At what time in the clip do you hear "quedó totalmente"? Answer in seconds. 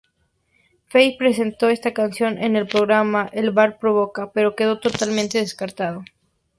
4.55-5.37